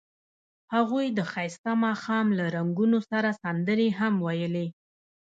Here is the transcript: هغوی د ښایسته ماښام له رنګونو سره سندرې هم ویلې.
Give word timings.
هغوی 0.75 1.05
د 1.17 1.19
ښایسته 1.31 1.71
ماښام 1.85 2.27
له 2.37 2.45
رنګونو 2.55 2.99
سره 3.09 3.29
سندرې 3.41 3.89
هم 3.99 4.13
ویلې. 4.25 4.67